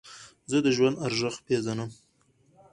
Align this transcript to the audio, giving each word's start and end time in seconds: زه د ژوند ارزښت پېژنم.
زه 0.49 0.57
د 0.65 0.67
ژوند 0.75 1.01
ارزښت 1.07 1.39
پېژنم. 1.47 1.89